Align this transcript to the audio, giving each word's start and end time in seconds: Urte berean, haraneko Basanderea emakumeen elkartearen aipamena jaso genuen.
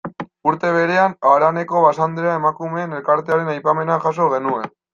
Urte 0.51 0.69
berean, 0.77 1.13
haraneko 1.31 1.83
Basanderea 1.85 2.39
emakumeen 2.41 2.99
elkartearen 3.01 3.55
aipamena 3.57 4.03
jaso 4.09 4.31
genuen. 4.37 4.71